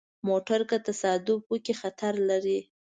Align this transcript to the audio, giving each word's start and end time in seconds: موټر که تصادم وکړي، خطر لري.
موټر 0.27 0.59
که 0.69 0.77
تصادم 0.87 1.39
وکړي، 1.49 1.73
خطر 1.81 2.13
لري. 2.29 2.59